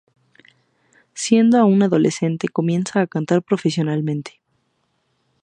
[1.13, 4.41] Siendo aún adolescente, comienza a cantar profesionalmente.